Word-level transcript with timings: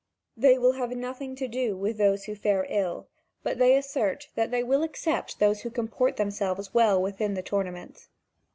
They 0.35 0.57
will 0.57 0.71
have 0.71 0.89
nothing 0.97 1.35
to 1.35 1.47
do 1.47 1.77
with 1.77 1.99
those 1.99 2.23
who 2.23 2.33
fare 2.33 2.65
ill, 2.69 3.07
but 3.43 3.59
they 3.59 3.77
assert 3.77 4.29
that 4.33 4.49
they 4.49 4.63
will 4.63 4.81
accept 4.81 5.37
those 5.37 5.61
who 5.61 5.69
comport 5.69 6.17
themselves 6.17 6.73
well 6.73 7.05
in 7.05 7.35
the 7.35 7.43
tournament. 7.43 8.07